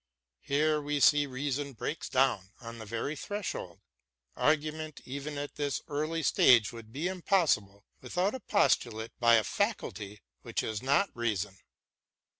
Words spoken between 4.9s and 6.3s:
even at this early